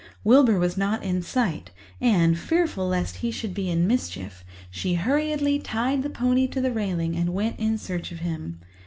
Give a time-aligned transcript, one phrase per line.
[0.23, 1.69] Wilbur was not in sight
[2.01, 6.71] and, fearful lest he should be in mischief, she hurriedly tied the pony to the
[6.71, 8.59] railing and went in search of him.